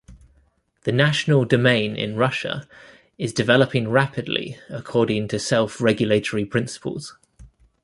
The 0.81 0.91
national 0.91 1.45
domain 1.45 1.95
in 1.95 2.15
Russia 2.15 2.67
is 3.19 3.33
developing 3.33 3.87
rapidly 3.87 4.57
according 4.67 5.27
to 5.27 5.37
self-regulatory 5.37 6.43
principles. 6.45 7.15